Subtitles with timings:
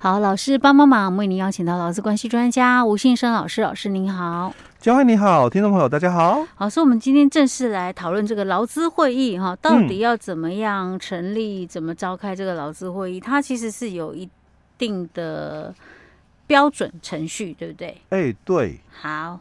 [0.00, 6.46] 好，老师帮帮忙，为您邀请到劳资关系专家吴信生老师，老师您好，嘉惠你好，听众朋友大家好。
[6.54, 13.18] 好，所以我们今天正式来讨论这个劳资会议哈，到底要怎么样成立，嗯、怎么召开这个劳资会议？
[13.18, 14.30] 它其实是有一
[14.78, 15.74] 定的
[16.46, 17.88] 标准程序，对不对？
[18.10, 18.78] 哎、欸，对。
[19.02, 19.40] 好，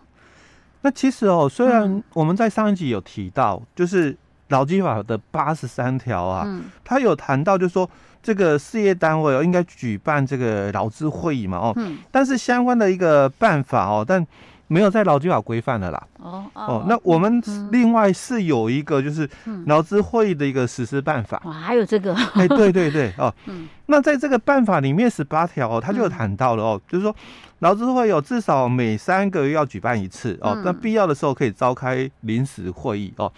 [0.81, 4.17] 那其实哦，虽然我们在上一集有提到，嗯、就是
[4.49, 7.89] 劳基法的八十三条啊，嗯、它有谈到，就是说。
[8.23, 14.25] 这个事业单位哦，应该举办这个劳资会议嘛，哦，嗯，但是相关的一个办法哦，但
[14.67, 19.29] 没有在劳基法规范的啦，哦哦，那我们另外是有一个就是
[19.67, 27.15] 劳资会议的一个实施办法，哇，还有这个，哎，对对对，哦， 嗯，那在这个办法里面十八条哦，他就有谈到了哦，就是说
[27.59, 33.31] 劳资会有至少每三个月要举办一次哦，那必要的时候可以召开临时会议哦，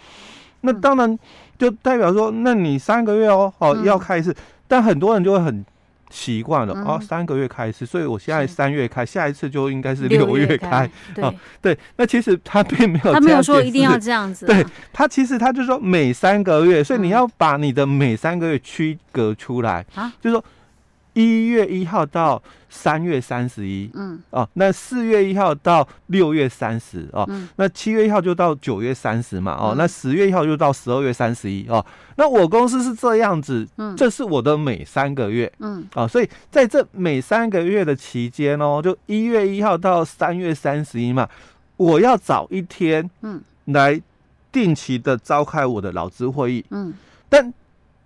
[0.62, 1.18] 那当然
[1.58, 4.34] 就代表说，那你三个月哦，哦要开一次。
[4.66, 5.64] 但很多人就会很
[6.10, 20.44] 习惯了，哦，三个月开一次，所以我现在三月开，下一次就应该是六月开，哦，对，那其实他并没有，他没有说一定要这样子，对，他其实他就说每三个月，所以你要把你的每三个月区隔出来啊，就是说。
[21.12, 31.84] 一月一号到三月三十一，嗯，哦，那四月一号到六月三十，哦，嗯、那七月一号就到九月三十嘛，哦，嗯、那十月一号就到十二月三十一，哦，
[32.16, 41.28] 那我公司是这样子，嗯，这是我的每三个月，嗯，啊、哦，所以在这每三个月的期间哦，就一月一号到三月三十一嘛，
[41.76, 44.00] 我要找一天，嗯，来
[44.52, 46.94] 定期的召开我的劳资会议，嗯，
[47.28, 47.52] 但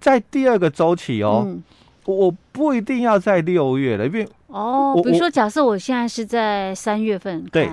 [0.00, 1.44] 在第二个周期哦。
[1.46, 1.62] 嗯
[2.04, 7.70] 我不一定要在六月了，因为哦，比如说，假设我现在是在三月份开，对，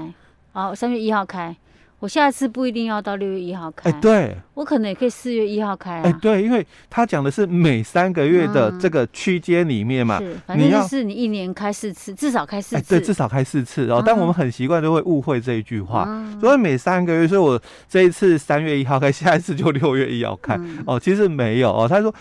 [0.53, 1.55] 哦，三月一号开，
[1.99, 14.01] 我下一次不一定要到六月一号开，哎，对，我可能也可以四月一号开啊，哎，对，因为他讲的是每三个月的这个区间里面嘛，是，反正就是你一年开四次，至少开四次，对，至少开四次哦。
[14.03, 16.07] 但我们很习惯就会误会这一句话，
[16.39, 20.59] 所以每三个月，所以我这一次三月一号开， 下一次就六月一号开。
[20.87, 22.11] 哦，其实没有哦，他说。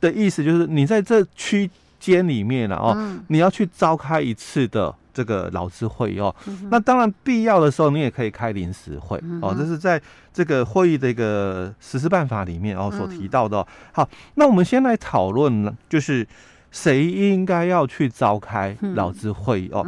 [0.00, 6.34] 的意思就是，你在这区间里面了哦，嗯、你要去召开一次的这个劳资会议哦。
[6.46, 9.54] 嗯、那当然必要的时候，你也可以开临时会、嗯、哦。
[9.56, 10.00] 这是在
[10.32, 13.66] 这个会议的一个实施办法里面哦所提到的、哦。
[13.68, 16.26] 嗯、好，那我们先来讨论呢，就是
[16.70, 19.84] 谁应该要去召开劳资会议哦。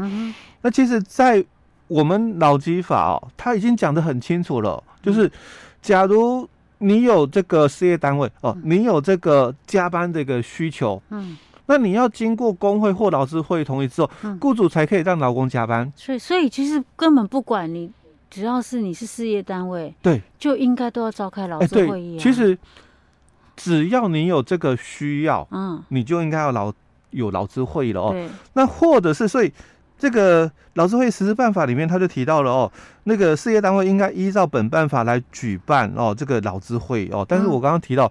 [0.60, 1.42] 那其实，在
[1.88, 5.32] 我们劳基法哦，他已经讲得很清楚了，就是
[5.80, 6.46] 假如。
[6.82, 15.90] 你有这个事业单位哦，你有这个加班这个需求，嗯，那你要经过工会或劳资会议同意之后，嗯，雇主才可以让劳工加班。
[15.94, 17.90] 所以，所以其实根本不管你，
[18.28, 22.20] 只要是你是事业单位，对，就应该都要召开劳资会议啊。
[22.20, 22.58] 其实
[23.54, 26.72] 只要你有这个需要，嗯，你就应该要劳
[27.10, 28.28] 有劳资会议了哦。
[28.54, 29.52] 那或者是所以。
[30.02, 32.72] 这个劳资会议实施办法里面，他就提到了哦，
[33.04, 37.24] 那个事业单位应该依照本办法来举办哦，这个劳资会议哦。
[37.28, 38.10] 但是我刚刚提到，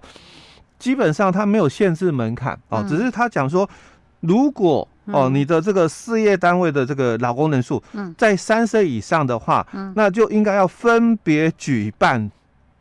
[0.78, 3.68] 基本上他没有限制门槛哦，只是他讲说，
[4.20, 7.82] 如果哦你的这个事业单位的这个劳工人数
[8.16, 12.30] 在三十以上的话，那就应该要分别举办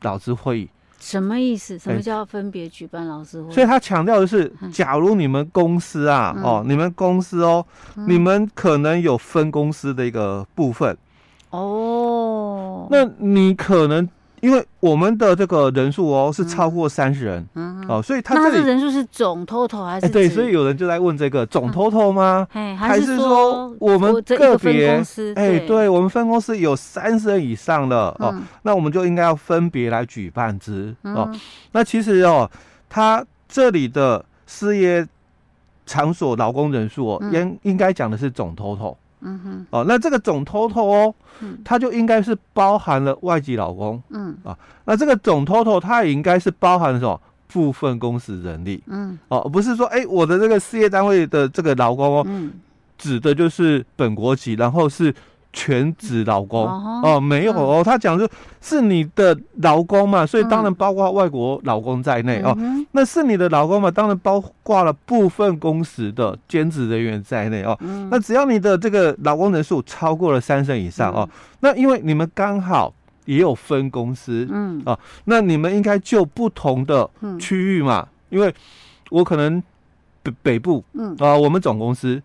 [0.04, 0.70] 劳资会议。
[1.02, 1.78] 什么意思？
[1.80, 3.52] 什么叫分别举办老师会？
[3.52, 7.66] 所以他强调的是，假如你们公司啊，嗯、哦，你们公司哦，
[7.98, 10.96] 嗯、你们可能有分公司的一个部分，
[11.50, 14.08] 哦，那你可能。
[14.42, 20.10] 因为我们的这个人数哦是超过三十人，嗯，哦，所以他这里人数是总 total 还是？
[20.10, 22.48] 对，所以有人就在问这个总 total 吗？
[22.78, 25.02] 还是说我们个别？
[25.36, 31.32] 哎，对，我们分公司有三十人以上的哦，那我们就应该要分别来举办之哦。
[31.72, 32.50] 那其实哦，
[32.90, 35.08] 他这里的事业
[35.86, 38.96] 场所劳工人数哦，应应该讲的是总 total。
[39.22, 44.36] 嗯哼，哦，那这个总 total 哦，嗯，它就应该是包含了外籍劳工，嗯。
[44.44, 47.20] 啊，那这个总 total 它也应该是包含了什么？
[47.48, 52.54] 部分公司人力，嗯，哦，不是说哎，我的这个事业单位的这个劳工哦，嗯，
[52.98, 55.14] 指的就是本国籍，然后是。
[55.54, 56.66] 全职老公
[57.04, 58.28] 哦，没有哦，他讲就
[58.62, 62.58] 是你的老公嘛，所以当然包括外国老公在内哦。
[62.94, 67.78] 那是你的老公嘛，当然包括了部分工时的兼职人员在内哦。
[68.10, 72.94] 那只要你的这个劳工人数超过了三成以上哦，那因为你们刚好
[73.26, 74.82] 也有分公司，嗯。
[74.86, 78.54] 啊，那你们应该就不同的区域嘛，因为
[79.10, 79.62] 我可能
[80.24, 81.14] 北北部，嗯。
[81.20, 82.22] 啊，我们总公司。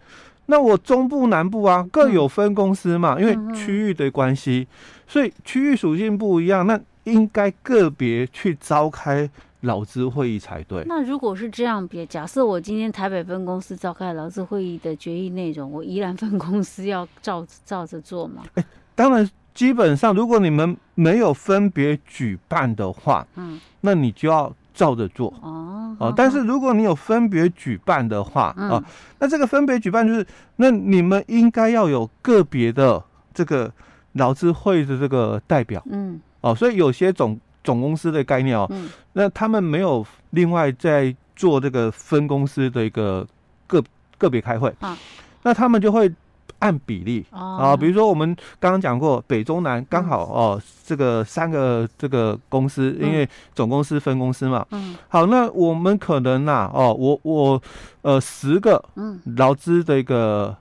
[0.46, 4.76] 那我中部、南部啊，各有分公司嘛，嗯、因为区域的关系，嗯、
[5.06, 9.28] 所以区域属性不一样，那应该个别去召开
[9.62, 10.84] 劳资会议才对。
[10.86, 18.42] 那如果是这样，别假设我今天台北分公司召开劳资会议的决议内容，我宜兰分公司要照 照着做吗？
[18.54, 18.64] 哎，
[18.94, 25.34] 当然，基本上如果你们没有分别举办的话，嗯，那你就要照着做。
[25.42, 25.96] 哦。
[25.98, 28.84] 哦，但是如果你有分别举办的话，嗯、哦，
[29.18, 30.24] 那这个分别举办就是，
[30.54, 33.02] 那你们应该要有个别的
[33.34, 33.72] 这个
[34.12, 37.36] 劳资会的这个代表，嗯，哦，所以有些总。
[37.66, 43.26] 总公司的概念哦，嗯、那他们没有另外在做这个分公司的一个
[43.66, 43.82] 个
[44.18, 44.72] 个别开会。
[44.78, 44.96] 啊，
[45.42, 46.08] 那他们就会
[46.58, 57.62] 按比例、哦、啊，比如说我们刚刚讲过北中南刚好哦，这个三个这个公司，因为总公司分公司嘛，嗯，好，那我们可能呐、啊、哦，我我
[58.02, 59.20] 呃十个嗯。
[59.36, 60.56] 劳资的一个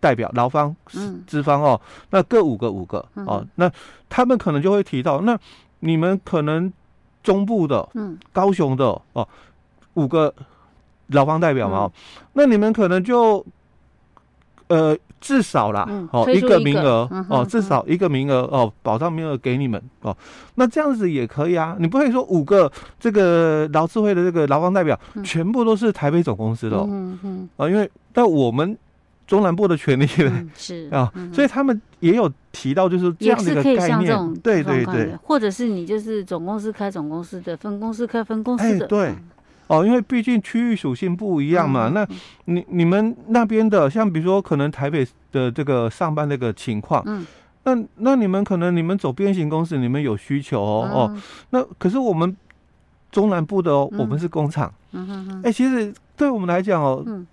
[0.00, 0.74] 代表劳方
[1.26, 1.80] 资方哦，
[2.10, 3.70] 那各五个五个哦，那
[4.08, 5.38] 他们可能就会提到那。
[5.80, 6.72] 你们可能
[7.22, 9.28] 中部的，嗯，高雄的哦，
[9.94, 10.34] 五个
[11.08, 11.92] 劳方代表嘛，嗯、
[12.32, 13.44] 那你们可能就
[14.68, 20.16] 呃至少啦，嗯、哦一个名额哦，至少一个名额哦，保障名额给你们哦，
[20.56, 22.70] 那这样子也可以啊，你不会说五个
[23.00, 28.76] 这个劳资会的这个劳方代表、嗯、全部都是台北总公司的哦，嗯嗯啊，因为但我们。
[29.26, 39.16] 中南部的权利的、嗯、 是啊，嗯、所以他们也有提到，就是这样的一个概念，对对对，或者是你就是总公司开总公司的，分公司开分公司的，欸、对，嗯、
[39.66, 41.88] 哦，因为毕竟区域属性不一样嘛。
[41.88, 42.08] 嗯、那
[42.46, 47.26] 你你们那边的，像比如说可能台北的这个上班那个情况，嗯，
[47.64, 52.36] 那那你们可能你们走变形公司，你们有需求哦，嗯、哦，那可是我们
[53.10, 57.26] 中南部的哦，嗯、我们是工厂，嗯哼哼，哎、欸，其实对我们来讲哦，嗯。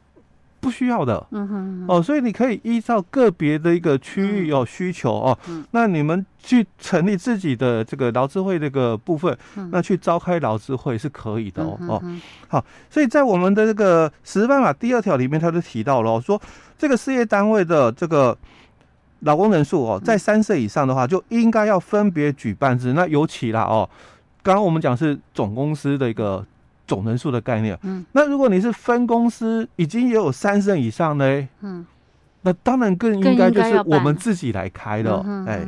[0.62, 5.38] 不需要的，嗯哼，哦，所以你可以依照个别的一个区域有需求哦，
[5.72, 9.36] 那你们去成立自己的这个劳资会这个部分，
[9.72, 12.04] 那去召开劳资会是可以的哦，哦，
[12.48, 16.40] 好，所以在我们的这个实施办法第二条里面，他就提到了说，
[16.78, 18.38] 这个事业单位的这个
[19.22, 23.90] 劳工人数哦，在三岁以上的话，就应该要分别举办制，那尤其啦哦，
[24.44, 26.46] 刚刚我们讲是总公司的一个。
[26.92, 31.86] 总人数的概念，嗯，那如果你是分公司，已经也有三十人以上呢，嗯，
[32.42, 35.66] 那当然更应该就是我们自己来开的，哎，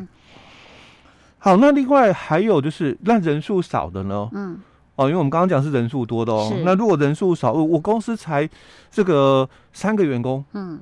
[1.39, 4.59] 好，那另外还有就是那人数少的呢，嗯，
[4.97, 8.49] 哦，因为我们刚刚讲是人数多的哦，那如果人数少，我公司才
[8.91, 10.81] 这个三个员工，嗯。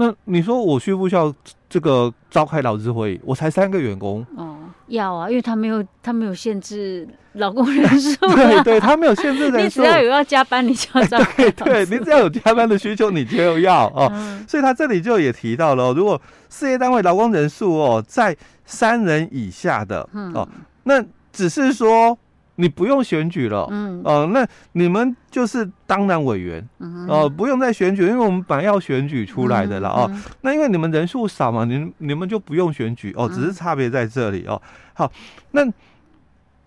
[0.00, 1.32] 那你说我需不需要
[1.68, 3.20] 这个召开劳资会议？
[3.24, 4.56] 我才三个员工哦，
[4.88, 14.10] 要啊，因为他没有他没有限制劳工人数，啊， 对对，他没有限制人数， 你只要有要加班，你就要 召开，对对，你只要有加班的需求，你就要哦。
[14.12, 20.48] 嗯、所以他这里就也提到了，哦，如果事业单位劳工人数哦在三人以下的，嗯、哦，
[20.84, 22.16] 那只是说。
[22.60, 34.60] 你不用选举了，嗯，哦、呃，那你们就是当然委员，嗯，哦、呃，不用再选举，因为我们本来要选举出来的了，哦、嗯，那因为你们人数少嘛，你你们就不用选举，哦，只是差别在这里，哦，
[34.92, 35.10] 好，
[35.52, 35.66] 那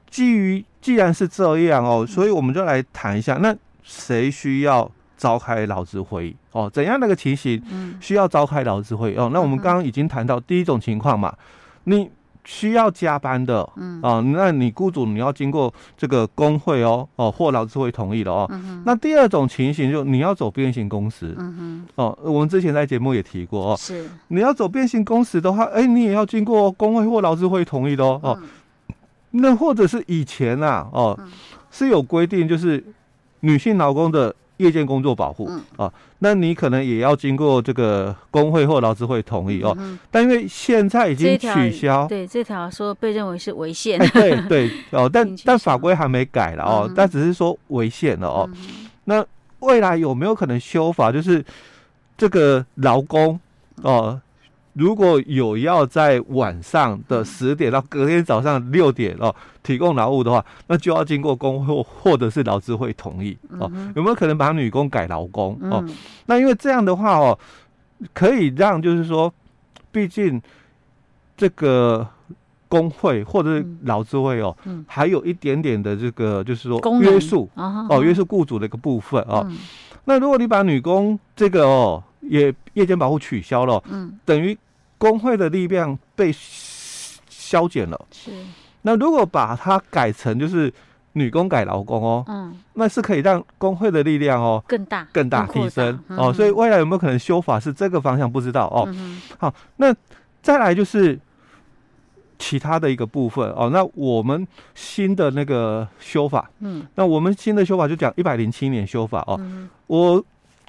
[0.10, 7.62] 基于既然是这样，哦，所以我们就来谈一下，那谁需要召开劳资会议，哦，怎样的一个情形
[8.02, 11.34] 需要召开劳资会议，哦，那我们刚刚已经谈到第一种情况嘛，
[11.84, 12.10] 你。
[12.46, 18.46] 需要加班的，嗯啊，那你雇主你要经过这个工会哦，哦或劳资会同意的哦。
[18.52, 28.20] 嗯、那第二种情形就你要走变形工时，嗯哼哦，我们之前在节目也提过哦，是你要走变形工时的话，哎、欸，你也要经过工会或劳资会同意的哦。
[28.24, 28.40] 嗯、哦，
[29.32, 31.32] 那或者是以前啊，哦，嗯、
[31.72, 32.84] 是有规定，就是
[33.40, 34.36] 女性劳工的。
[34.64, 39.76] 夜间工作保护、嗯、啊，那你可能也要经过这个工会或劳资会同意哦。
[39.78, 44.08] 嗯、但因为现在已经取消，对这条说被认为是违宪、 哎。
[44.08, 48.50] 对对哦， 但但法规还没改了哦，嗯、但只是说违宪了哦。
[48.54, 49.26] 嗯、那
[49.60, 51.12] 未来有没有可能修法？
[51.12, 51.44] 就是
[52.18, 53.40] 这个劳工
[53.82, 54.20] 哦。
[54.74, 63.72] 如果有要在晚上的十点到隔天早上六点哦提供劳务的话，那就要经过工会或者是劳资会同意哦。
[63.96, 65.86] 有没有可能把女工改劳工哦？
[66.26, 67.38] 那因为这样的话哦，
[68.14, 69.32] 可以让就是说，
[69.92, 70.42] 毕竟
[71.38, 72.08] 这个
[72.68, 79.48] 工会或者是劳资会哦，还有一点点的这个就是说约束哦，约束雇主的一个部分哦。
[80.06, 82.04] 那如果你把女工这个哦。
[82.24, 84.58] 也夜间保护取消了，嗯，等于
[84.98, 88.06] 工会的力量被削减了。
[88.12, 88.32] 是，
[88.82, 90.74] 那如果把它改成就是
[91.14, 96.34] 女工改劳工哦，嗯，那是可以让工会的力量哦更大、更大提升哦。
[96.34, 98.32] 所以未来有没有可能修法是这个方向？
[98.32, 98.88] 不知道哦。
[99.38, 99.96] 好，那
[100.42, 101.20] 再来就是。
[102.40, 110.22] 其他的一个部分哦，那我们新的那个修法，嗯，那我们新的修法就讲一百零七年修法哦，嗯、我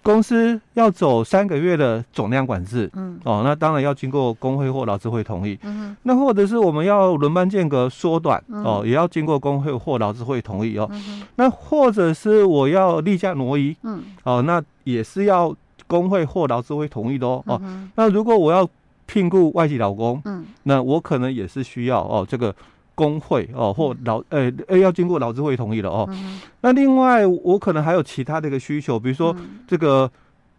[0.04, 15.56] 公司要走三个月的总量管制，嗯，哦，那当然要经过工会或劳资会同意，嗯，那或者是我们要轮班间隔缩短，哦，也要经过工会或劳资会同意哦，嗯、那或者是我要例假挪移，嗯，哦，那也是要
[15.86, 17.60] 工会或劳资会同意的哦，哦，
[17.96, 18.68] 那如果我要
[19.06, 22.54] 聘雇外籍劳工，嗯，那我可能也是需要哦，这个
[22.94, 26.06] 工会哦或劳呃呃要经过劳资会同意的哦。
[26.10, 29.34] 嗯、那另外我可能还有其他的一个需求，比如说
[29.66, 30.10] 这个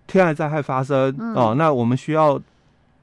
[0.08, 2.40] 天然灾害发生、嗯、哦，那我们需要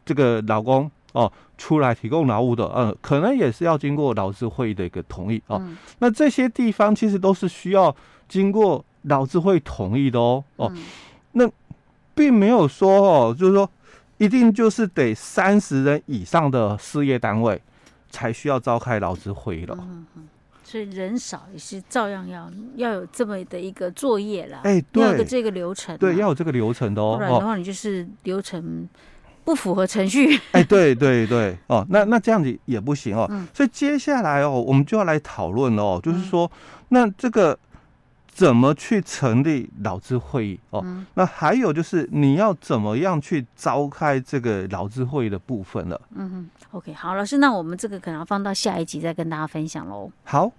[0.04, 5.58] 这个劳工哦出来提供劳务的，嗯，可能也是要经过劳资会的一个同意哦。
[5.60, 7.94] 嗯、那这些地方其实都是需要
[8.28, 10.72] 经过劳资会同意的哦哦。
[10.74, 10.82] 嗯、
[11.32, 11.50] 那
[12.14, 13.68] 并没有说哦，就是说。
[14.18, 17.60] 一定就是得三十人以上的事业单位
[18.12, 19.76] 才需要召开劳资会议了。
[19.80, 20.28] 嗯嗯，
[20.62, 24.60] 所以人少也是照样要要有这么的一个作业啦。
[24.62, 25.98] 哎、欸，对，要有这个流程、啊。
[25.98, 27.16] 对，要有这个流程的哦。
[27.16, 28.88] 不然的话，你就是流程
[29.42, 30.36] 不符合程序。
[30.52, 33.26] 哎、欸，对对对，哦，那那这样子也不行哦。
[33.30, 37.58] 嗯、所以接下来哦，我们就要来讨论哦，就是说，嗯、那这个。
[38.32, 40.80] 怎么去成立劳资会议哦？
[40.84, 46.00] 嗯、那还有就是你要怎么样去召开这个劳资会议的部分了？
[46.14, 50.10] 嗯哼，OK，好，老师，那我们这个可能要放到下一集再跟大家分享喽。
[50.24, 50.50] 好。